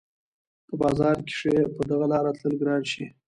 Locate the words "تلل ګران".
2.37-2.81